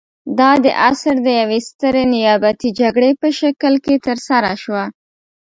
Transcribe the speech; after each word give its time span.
دا 0.39 0.51
د 0.63 0.67
عصر 0.87 1.15
د 1.25 1.27
یوې 1.41 1.59
سترې 1.69 2.03
نیابتي 2.13 2.69
جګړې 2.79 3.11
په 3.21 3.27
شکل 3.39 3.73
کې 3.85 3.95
ترسره 4.07 4.51
شوه. 4.63 4.83